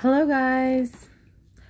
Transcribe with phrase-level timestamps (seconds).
[0.00, 1.08] Hello, guys.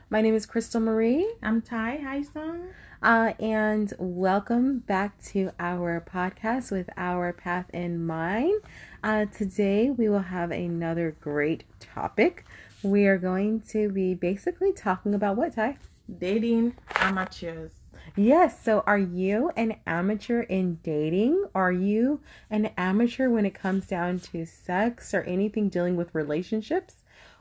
[0.08, 1.98] My name is Krystal Marie, I'm Ty.
[2.04, 2.68] Hi, son.
[3.02, 8.60] uh, and welcome back to our podcast with our path in mind.
[9.02, 12.44] Uh, today, we will have another great topic.
[12.84, 15.78] We are going to be basically talking about what, Ty?
[16.18, 17.72] Dating amateurs.
[18.14, 18.62] Yes.
[18.62, 21.46] So, are you an amateur in dating?
[21.52, 26.99] Are you an amateur when it comes down to sex or anything dealing with relationships?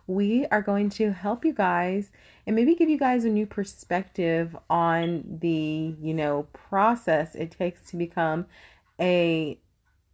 [0.09, 2.09] We are going to help you guys
[2.47, 7.91] and maybe give you guys a new perspective on the, you know, process it takes
[7.91, 8.47] to become
[8.99, 9.59] a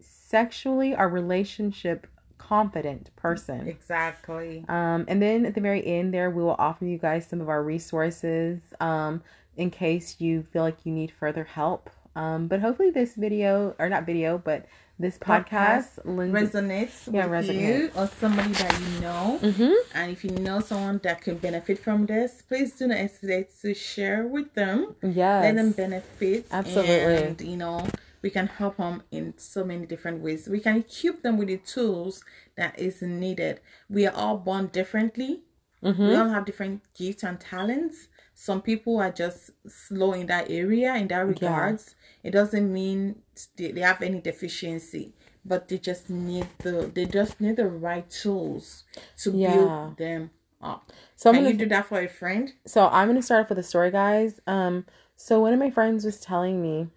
[0.01, 3.69] sexually or relationship confident person.
[3.69, 4.65] Exactly.
[4.67, 7.47] Um, and then at the very end, there we will offer you guys some of
[7.47, 9.23] our resources um,
[9.55, 11.89] in case you feel like you need further help.
[12.15, 14.65] Um, but hopefully, this video or not video, but
[14.97, 17.61] this podcast, lends- Resonates Yeah, with resonate.
[17.67, 19.39] you or somebody that you know.
[19.41, 19.73] Mhm.
[19.93, 23.73] And if you know someone that can benefit from this, please do not hesitate to
[23.73, 24.95] share with them.
[25.03, 26.45] Yeah, Let them benefit.
[26.49, 26.93] Absolutely.
[27.27, 27.85] And, you know,
[28.21, 30.47] we can help them in so many different ways.
[30.47, 32.23] We can equip them with the tools
[32.55, 33.59] that is needed.
[33.89, 35.43] We are all born differently.
[35.83, 36.07] Mm-hmm.
[36.07, 38.07] We all have different gifts and talents.
[38.37, 41.95] Some people are just slow in that area, in that regards.
[42.21, 43.21] It doesn't mean
[43.55, 45.13] they, they have any deficiency,
[45.45, 48.83] but they just need the they just need the right tools
[49.23, 49.47] to Yeah.
[49.55, 50.91] build them up.
[51.15, 52.51] So I'm Can gonna you do that for a friend?
[52.65, 54.41] So I'm gonna start off with a story, guys.
[54.45, 56.87] Um, so one of my friends was telling me,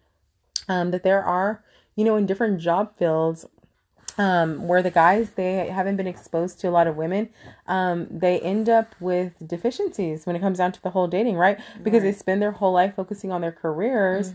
[0.69, 1.63] um, that there are,
[1.95, 3.47] you know, in different job fields,
[4.19, 7.29] um, where the guys they haven't been exposed to a lot of women,
[7.67, 11.59] um, they end up with deficiencies when it comes down to the whole dating, right?
[11.83, 14.33] Because they spend their whole life focusing on their careers,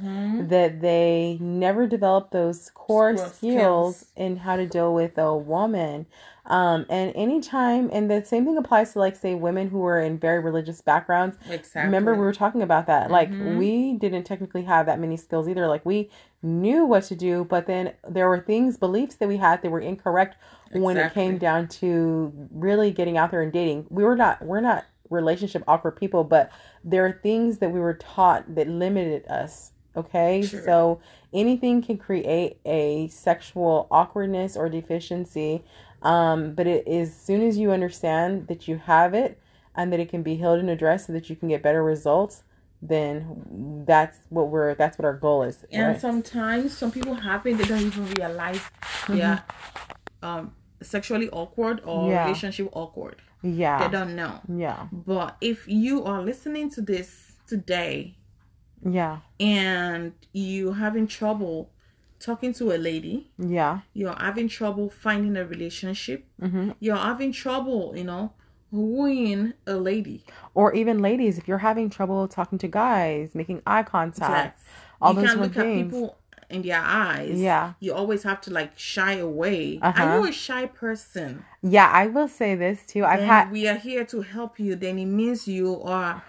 [0.48, 4.06] that they never develop those core skills skills.
[4.16, 6.06] in how to deal with a woman.
[6.46, 10.18] Um, and anytime, and the same thing applies to like say women who are in
[10.18, 11.38] very religious backgrounds.
[11.50, 11.84] Exactly.
[11.84, 13.10] Remember, we were talking about that.
[13.10, 15.68] Like, we didn't technically have that many skills either.
[15.68, 16.10] Like, we
[16.44, 19.80] knew what to do, but then there were things, beliefs that we had that were
[19.80, 20.36] incorrect
[20.74, 23.86] when it came down to really getting out there and dating.
[23.90, 26.52] We were not, we're not relationship awkward people, but
[26.84, 29.72] there are things that we were taught that limited us.
[29.96, 30.42] Okay.
[30.42, 30.64] Sure.
[30.64, 31.02] So
[31.34, 35.64] anything can create a sexual awkwardness or deficiency.
[36.02, 39.40] Um, but it is as soon as you understand that you have it
[39.76, 42.44] and that it can be healed and addressed so that you can get better results,
[42.92, 45.64] then that's what we're that's what our goal is.
[45.72, 46.02] and right?
[46.02, 47.16] sometimes some people
[47.48, 48.60] it they don't even realize
[49.08, 49.44] they're
[50.22, 52.12] um sexually awkward or Mm-hmm.
[52.12, 52.24] Yeah.
[52.24, 53.80] relationship awkward Yeah.
[53.80, 54.34] they don't know
[54.68, 54.88] Yeah.
[54.92, 57.10] but if you are listening to this
[57.48, 58.18] today
[59.00, 59.20] Yeah.
[59.40, 61.58] and you having trouble
[62.20, 63.80] talking to a lady Yeah.
[63.94, 68.34] you're having trouble finding a relationship hmm you're having trouble you know
[68.74, 70.24] wooing a lady
[70.56, 74.66] Or even ladies, if you're having trouble talking to guys, making eye contact, Yes.
[75.02, 75.94] all you those look at things.
[75.94, 76.18] people
[76.50, 77.74] in their eyes Yeah.
[77.80, 80.04] you always have to like shy away Uh-huh.
[80.04, 83.06] are you a shy person Yeah, I will say this too.
[83.06, 86.22] I've then had we are here to help you then it means you are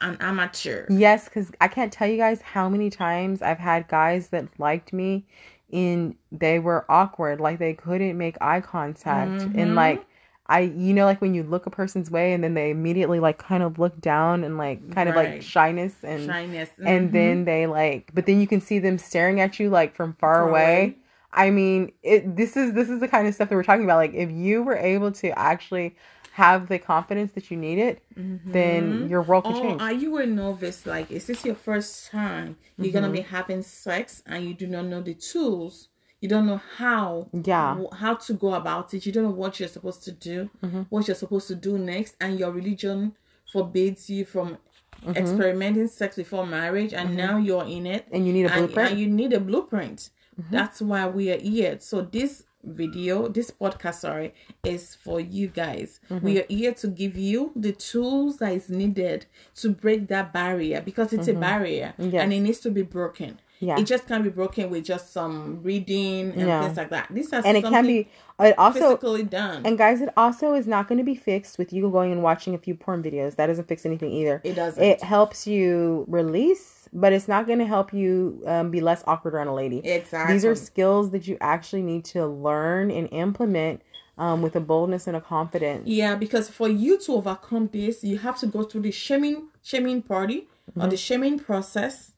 [0.00, 4.28] an amateur Yes, because I can't tell you guys how many times I've had guys
[4.28, 5.26] that liked me
[5.72, 9.30] and they were awkward, like they couldn't make eye contact.
[9.42, 9.58] Mm-hmm.
[9.58, 10.04] And like
[10.50, 13.38] I you know, like when you look a person's way and then they immediately like
[13.38, 17.12] kind of look down and like kind of like shyness and shyness and Mhm.
[17.12, 20.38] then they like but then you can see them staring at you like from far
[20.38, 20.76] Far away.
[20.82, 20.96] away.
[21.32, 23.98] I mean, it this is this is the kind of stuff that we're talking about.
[23.98, 25.94] Like if you were able to actually
[26.32, 28.00] have the confidence that you needed,
[28.44, 29.80] then your world could or change.
[29.80, 29.84] Mm-hmm.
[29.84, 33.12] are you a novice like is this your first time you're gonna Mm-hmm.
[33.12, 35.88] be having sex and you do not know the tools
[36.20, 37.82] you don't know how Yeah.
[37.98, 40.82] how to go about it you don't know what you're supposed to do Mm-hmm.
[40.90, 43.14] what you're supposed to do next and your religion
[43.52, 44.58] forbids you from
[45.02, 45.16] Mm-hmm.
[45.16, 48.76] experimenting sex before marriage and now you're in it And you need a blueprint?
[48.76, 48.86] Mm-hmm.
[48.92, 50.10] and you need a blueprint
[50.50, 56.00] that's why we are here so this video this podcast sorry is for you guys
[56.10, 56.24] Mm-hmm.
[56.26, 59.24] we are here to give you the tools that is needed
[59.54, 62.10] to break that barrier because it's a barrier Mm-hmm.
[62.14, 62.22] Yes.
[62.22, 63.78] and it needs to be broken Yeah.
[63.78, 66.62] it just can't be broken with just some reading and Yeah.
[66.64, 68.08] things like that this has and it can be
[68.40, 71.72] it also physically done and guys it also is not going to be fixed with
[71.72, 74.82] you going and watching a few porn videos that doesn't fix anything either It doesn't.
[74.82, 79.34] it helps you release but it's not going to help you um, be less awkward
[79.34, 83.82] around a lady exactly these are skills that you actually need to learn and implement
[84.18, 88.18] um, with a boldness and a confidence Yeah, because for you to overcome this, you
[88.18, 90.90] have to go through the shaming shaming party or Mm-hmm.
[90.90, 92.12] the shaming process.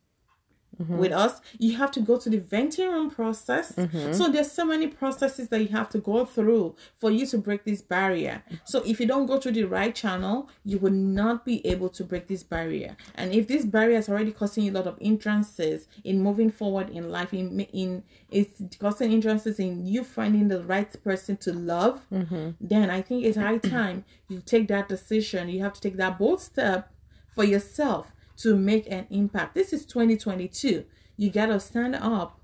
[0.81, 0.97] Mm-hmm.
[0.97, 3.73] with us, you have to go to the venting room process.
[3.73, 4.15] Mm-hmm.
[4.15, 7.65] So there's so many processes that you have to go through for you to break
[7.65, 8.43] this barrier.
[8.65, 12.05] So if you don't go through the right channel, you will not be able to
[12.05, 12.97] break this barrier.
[13.15, 16.89] And if this barrier is already causing you a lot of hindrances in moving forward
[16.89, 22.07] in life, in in it's causing hindrances in you finding the right person to love,
[22.11, 22.51] mm-hmm.
[22.61, 25.51] then I think it's high time you take that decision.
[25.51, 26.91] You have to take that bold step
[27.35, 28.13] for yourself
[28.43, 29.55] to make an impact.
[29.55, 30.85] This is 2022.
[31.17, 32.41] You got to stand up.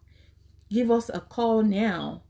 [0.70, 2.22] Give us a call now.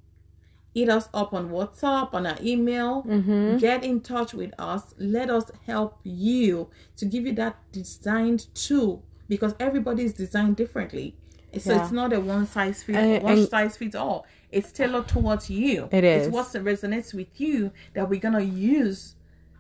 [0.75, 3.03] Hit us up on WhatsApp, on our email.
[3.03, 3.57] Mm-hmm.
[3.59, 4.95] Get in touch with us.
[4.99, 11.17] Let us help you to give you that designed tool because everybody is designed differently.
[11.59, 11.83] So Yeah.
[11.83, 14.27] it's not a one size fits And- one and- size fits all.
[14.53, 15.89] It's tailored towards you.
[15.91, 19.15] It It's what resonates with you that we're gonna use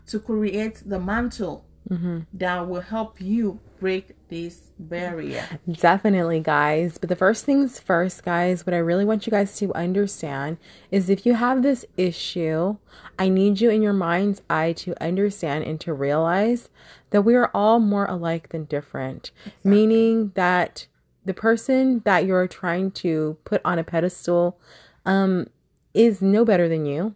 [0.06, 2.18] to create the mantle Mm-hmm.
[2.34, 5.58] that will help you break this barrier.
[5.70, 6.98] Definitely, guys.
[6.98, 10.58] But the first things first, guys, what I really want you guys to understand
[10.90, 12.76] is if you have this issue,
[13.18, 16.68] I need you in your mind's eye to understand and to realize
[17.10, 19.30] that we are all more alike than different.
[19.64, 20.86] Meaning that
[21.24, 24.58] the person that you're trying to put on a pedestal
[25.06, 25.48] um,
[25.94, 27.14] is no better than you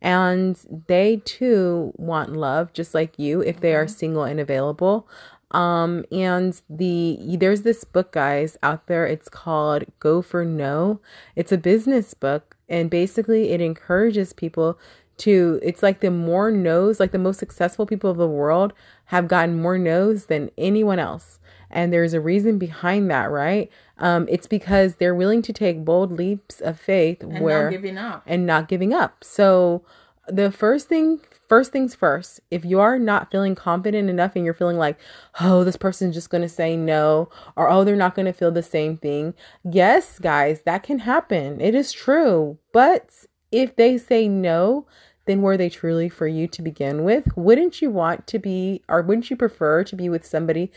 [0.00, 5.08] and they too want love just like you if they are single and available.
[5.50, 9.06] Um and the there's this book guys out there.
[9.06, 11.00] It's called go for no.
[11.36, 14.78] It's a business book and basically it encourages people
[15.16, 18.72] to it's like the more no's like the most successful people of the world
[19.06, 21.38] have gotten more no's than anyone else
[21.70, 26.12] and there's a reason behind that right um it's because they're willing to take bold
[26.12, 28.22] leaps of faith And where not giving up.
[28.26, 29.22] and not giving up.
[29.24, 29.84] So
[30.28, 34.54] the first thing first things first, if you are not feeling confident enough and you're
[34.54, 34.98] feeling like,
[35.40, 38.50] "Oh, this person's just going to say no," or "Oh, they're not going to feel
[38.50, 41.60] the same thing." Yes, guys, that can happen.
[41.60, 42.56] It is true.
[42.72, 44.86] But if they say no,
[45.26, 47.36] then were they truly for you to begin with?
[47.36, 50.72] Wouldn't you want to be or wouldn't you prefer to be with somebody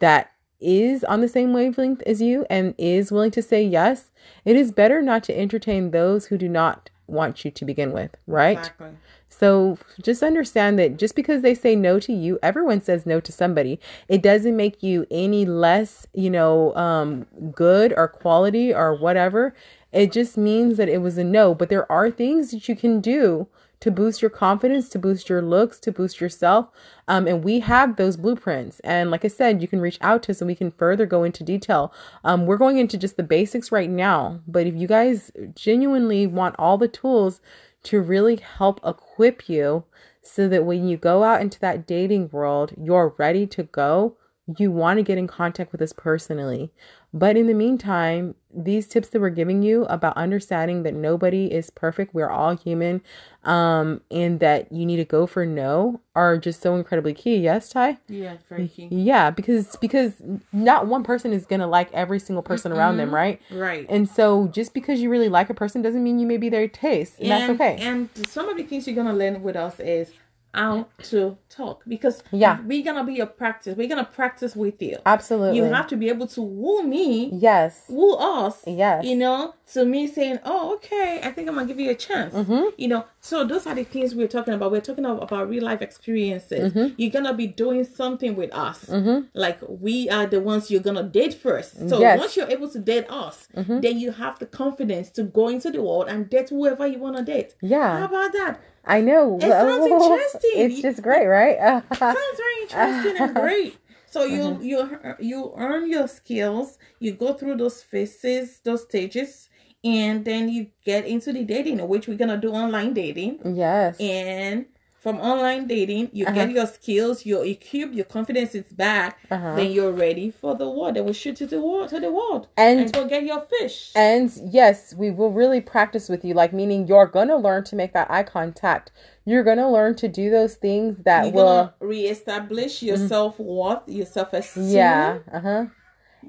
[0.00, 4.10] that is on the same wavelength as you and is willing to say yes,
[4.44, 8.16] it is better not to entertain those who do not want you to begin with,
[8.26, 8.58] right?
[8.58, 8.90] Exactly.
[9.28, 13.32] So just understand that just because they say no to you, everyone says no to
[13.32, 13.78] somebody.
[14.08, 19.54] It doesn't make you any less, you know, um, good or quality or whatever.
[19.92, 21.54] It just means that it was a no.
[21.54, 23.48] But there are things that you can do
[23.80, 26.68] to boost your confidence, to boost your looks, to boost yourself.
[27.06, 28.80] Um, and we have those blueprints.
[28.80, 31.24] And like I said, you can reach out to us and we can further go
[31.24, 31.92] into detail.
[32.24, 34.40] Um, we're going into just the basics right now.
[34.46, 37.40] But if you guys genuinely want all the tools
[37.84, 39.84] to really help equip you
[40.22, 44.16] so that when you go out into that dating world, you're ready to go.
[44.56, 46.70] You want to get in contact with us personally.
[47.12, 51.70] But in the meantime, these tips that we're giving you about understanding that nobody is
[51.70, 53.02] perfect, we're all human,
[53.44, 57.36] um, and that you need to go for no are just so incredibly key.
[57.36, 57.98] Yes, Ty?
[58.08, 58.88] Yeah, very key.
[58.90, 60.14] Yeah, because because
[60.52, 63.40] not one person is gonna like every single person around them, right?
[63.50, 63.86] Right.
[63.88, 66.68] And so just because you really like a person doesn't mean you may be their
[66.68, 67.20] taste.
[67.20, 67.76] And, that's okay.
[67.80, 70.10] And some of the things you're gonna learn with us is
[70.54, 72.58] how to talk because Yeah.
[72.66, 73.76] we're gonna be a practice.
[73.76, 74.96] We're gonna practice with you.
[75.04, 75.56] Absolutely.
[75.58, 77.84] You have to be able to woo me, yes.
[77.88, 78.62] woo us.
[78.66, 79.04] Yes.
[79.04, 82.34] You know, to me saying, "Oh, okay, I think I'm gonna give you a chance."
[82.34, 82.68] Mm-hmm.
[82.78, 84.72] You know, so those are the things we're talking about.
[84.72, 86.72] We're talking about, about real life experiences.
[86.72, 86.94] Mm-hmm.
[86.96, 88.88] You're gonna be doing something with us.
[89.34, 91.88] Like we are the ones you're gonna date first.
[91.88, 92.12] So Yes.
[92.12, 92.18] Mm-hmm.
[92.20, 95.82] once you're able to date us, then you have the confidence to go into the
[95.82, 97.54] world and date whoever you wanna date.
[97.60, 97.98] Yeah.
[97.98, 98.60] How about that?
[98.88, 99.36] I know.
[99.36, 100.50] It sounds interesting.
[100.54, 101.58] It's just great, right?
[101.94, 103.78] Sounds very interesting and great.
[104.06, 104.62] So you mm-hmm.
[104.62, 106.78] you you earn your skills.
[106.98, 109.50] You go through those phases, those stages,
[109.84, 113.40] and then you get into the dating, which we're gonna do online dating.
[113.44, 114.00] yes.
[114.00, 114.66] And
[115.08, 116.34] from online dating, you Uh-huh.
[116.34, 119.16] get your skills, you equip, your confidence is back.
[119.30, 119.54] Uh-huh.
[119.56, 120.96] Then you're ready for the world.
[120.96, 123.92] Then we shoot to the world, to the world, And- and go get your fish.
[123.96, 127.94] And yes, we will really practice with you, like meaning you're gonna learn to make
[127.94, 128.92] that eye contact.
[129.24, 134.06] You're gonna learn to do those things that You're will reestablish your self worth, your
[134.06, 134.64] self esteem.
[134.64, 134.74] Mm-hmm.
[134.74, 135.18] Yeah.
[135.32, 135.64] Uh huh.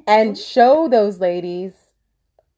[0.08, 1.74] And show those ladies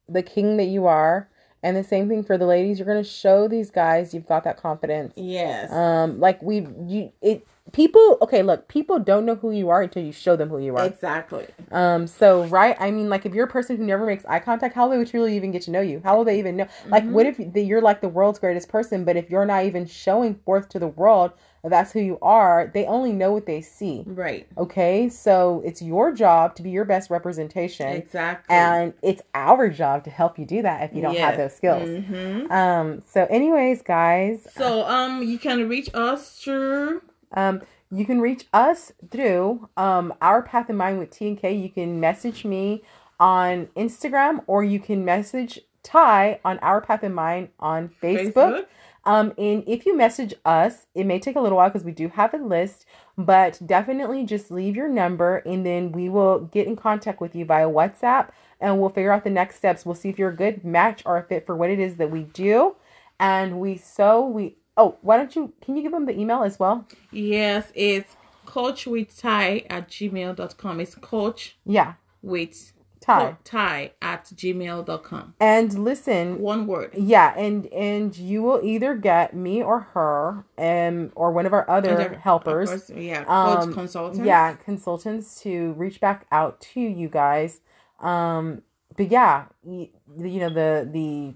[0.08, 1.28] the king that you are.
[1.62, 2.78] And the same thing for the ladies.
[2.78, 5.14] You're gonna show these guys you've got that confidence.
[5.16, 5.70] Yes.
[5.70, 10.02] Um, like we you it people okay look people don't know who you are until
[10.02, 10.84] you show them who you are.
[10.86, 11.46] Exactly.
[11.70, 14.74] um so right i mean like if you're a person who never makes eye contact
[14.74, 16.00] how will they truly even get to know you?
[16.04, 16.66] How will they even know?
[16.88, 19.86] Like what if the, you're like the world's greatest person but if you're not even
[19.86, 21.32] showing forth to the world
[21.64, 24.02] that's who you are they only know what they see.
[24.06, 24.48] Right.
[24.58, 25.08] okay?
[25.08, 27.86] So it's your job to be your best representation.
[27.92, 28.54] Exactly.
[28.54, 31.88] and it's our job to help you do that if you don't have those skills.
[31.88, 32.50] Mhm.
[32.50, 37.02] um so anyways guys So um, you can reach us through
[37.34, 41.52] Um, you can reach us through um, Our Path in Mind with T and K.
[41.52, 42.82] You can message me
[43.20, 48.32] on Instagram or you can message Ty on Our Path in Mind on Facebook.
[48.32, 48.66] Facebook.
[49.04, 52.08] Um, and if you message us, it may take a little while because we do
[52.08, 52.86] have a list,
[53.18, 57.44] but definitely just leave your number and then we will get in contact with you
[57.44, 58.28] via WhatsApp
[58.60, 59.84] and we'll figure out the next steps.
[59.84, 62.10] We'll see if you're a good match or a fit for what it is that
[62.10, 62.76] we do.
[63.18, 66.58] And we so we oh, why don't you can you give them the email as
[66.58, 66.86] well?
[67.10, 70.80] Yes, it's coach with Ty at gmail.com.
[70.80, 73.36] It's coach Yeah, with Ty.
[73.44, 75.34] tie at gmail.com.
[75.40, 76.92] And listen, One word.
[76.96, 81.68] yeah, and and you will either get me or her, um, or one of our
[81.68, 84.24] other Of helpers, course, yeah, coach um, consultants.
[84.26, 87.60] yeah, consultants to reach back out to you guys.
[88.00, 88.62] Um,
[88.96, 89.88] but yeah, you,
[90.18, 91.34] you know the the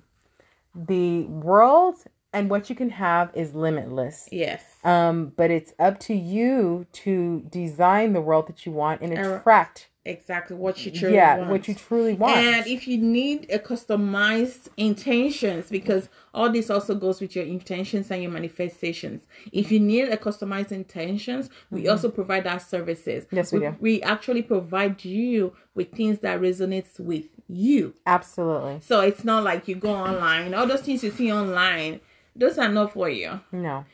[0.75, 1.97] the world
[2.37, 4.29] and what you can have is limitless.
[4.31, 4.63] Yes.
[4.85, 9.39] Um, but it's up to you to design the world that you want and Er,
[9.39, 11.51] attract, Exactly what you truly yeah, want.
[11.51, 12.37] what you truly want.
[12.37, 18.11] And if you need a customized intentions, because all this also goes with your intentions
[18.11, 19.27] and your manifestations.
[19.51, 23.25] If you need a customized intentions, we also provide our services.
[23.25, 23.37] Mm-hmm.
[23.37, 23.77] Yes, we do.
[23.81, 27.95] We actually provide you with things that resonates with you.
[28.07, 30.55] Absolutely, So it's not like you go online.
[30.55, 32.01] All those things you see online,
[32.37, 33.41] those are not for you.
[33.53, 33.85] no.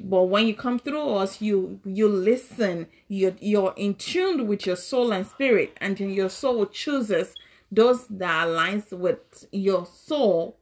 [0.00, 2.86] But when you come through us, you you listen.
[3.08, 7.34] You you're in tune with your soul and spirit, and then your soul chooses
[7.72, 9.18] those that aligns with
[9.50, 10.56] your soul,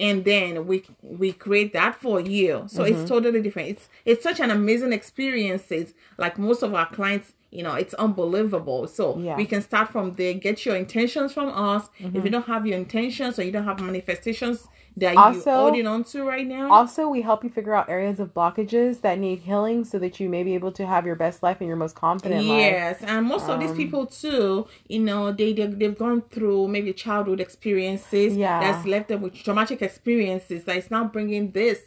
[0.00, 2.64] and then we we create that for you.
[2.66, 3.00] So Mm-hmm.
[3.00, 3.68] it's totally different.
[3.68, 5.94] It's it's such an amazing experiences.
[6.18, 8.88] Like most of our clients, you know, it's unbelievable.
[8.88, 9.36] So Yeah.
[9.36, 10.34] we can start from there.
[10.34, 11.90] Get your intentions from us.
[12.00, 14.66] If you don't have your intentions or you don't have manifestations
[14.98, 15.18] that Mm-hmm.
[15.18, 18.32] Also- you're holding on to right now, Also, we help you figure out areas of
[18.34, 21.58] blockages that need healing so that you may be able to have your best life
[21.60, 22.58] and your most confident life.
[22.72, 26.68] Yes, and most of these Um, people too, you know, they, they they've gone through
[26.68, 28.60] maybe childhood experiences Yeah.
[28.60, 31.80] that's left them with traumatic experiences that is now bringing this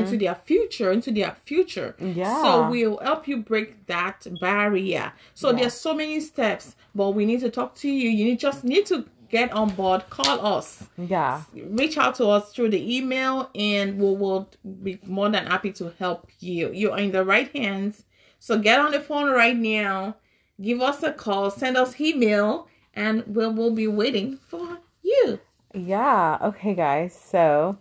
[0.00, 1.94] into their future, into their future.
[2.00, 2.18] Mm-hmm.
[2.20, 2.42] Yeah.
[2.42, 5.12] So we'll help you break that barrier.
[5.34, 5.56] So Yeah.
[5.58, 8.08] there's so many steps, but we need to talk to you.
[8.08, 10.04] You need just need to get on board.
[10.10, 11.42] Call us Yeah.
[11.54, 14.48] reach out to us through the email and we will
[14.82, 16.70] be more than happy to help you.
[16.72, 18.04] You're in the right hands.
[18.38, 20.16] So get on the phone right now,
[20.60, 25.40] give us a call, send us email, and we'll, we'll be waiting for you.
[25.74, 26.38] Yeah.
[26.42, 27.18] Okay, guys.
[27.18, 27.78] So,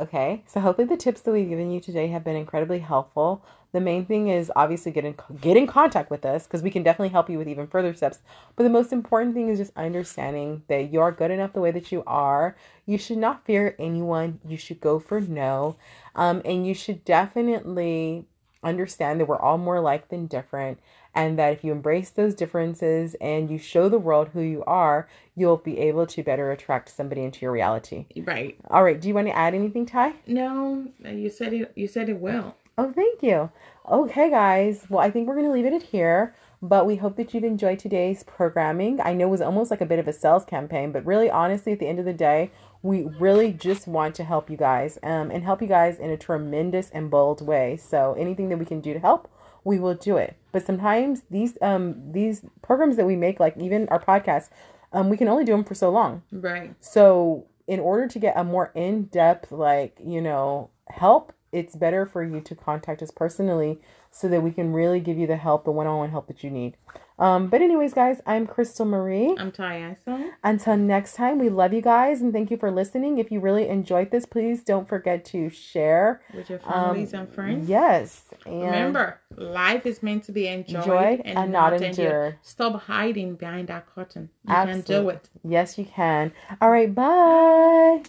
[0.00, 0.42] okay.
[0.46, 3.44] So hopefully the tips that we've given you today have been incredibly helpful.
[3.72, 6.82] The main thing is obviously get in get in contact with us because we can
[6.82, 8.18] definitely help you with even further steps.
[8.56, 11.70] But the most important thing is just understanding that you are good enough the way
[11.70, 12.56] that you are.
[12.86, 14.40] You should not fear anyone.
[14.44, 15.76] You should go for no,
[16.16, 18.24] um, and you should definitely
[18.62, 20.78] understand that we're all more alike than different
[21.14, 25.08] and that if you embrace those differences and you show the world who you are
[25.34, 28.58] you'll be able to better attract somebody into your reality Right.
[28.68, 32.10] all right do you want to add anything ty No, you said it you said
[32.10, 32.54] it well.
[32.80, 33.50] Oh thank you.
[33.88, 34.86] Okay guys.
[34.88, 37.42] Well i think we're going to leave it at here but we hope that you've
[37.44, 39.00] enjoyed today's programming.
[39.00, 41.72] I know it was almost like a bit of a sales campaign but really honestly
[41.72, 42.50] at the end of the day
[42.82, 46.16] we really just want to help you guys um, and help you guys in a
[46.16, 47.76] tremendous and bold way.
[47.76, 49.28] So anything that we can do to help
[49.64, 50.36] we will do it.
[50.52, 54.48] But sometimes these um these programs that we make like even our podcast
[54.92, 56.22] um we can only do them for so long.
[56.32, 56.74] Right.
[56.80, 62.22] so in order to get a more in-depth like you know help it's better for
[62.22, 63.80] you to contact us personally
[64.10, 66.76] so that we can really give you the help the one-on-one help that you need
[67.18, 70.32] um but anyways guys i'm krystal marie I'm Ty Ison.
[70.44, 73.18] until next time, we love you guys and thank you for listening.
[73.18, 76.22] If you really enjoyed this, please don't forget to share.
[76.34, 77.68] With your families Um, and friends.
[77.68, 78.24] Yes.
[78.46, 82.36] And Remember, life is meant to be enjoyed, Enjoyed and not endured.
[82.42, 84.30] Stop hiding behind that curtain.
[84.46, 84.82] You Absolutely.
[84.94, 85.28] can do it.
[85.44, 86.32] Yes, you can.
[86.60, 86.92] All right.
[86.94, 88.02] Bye.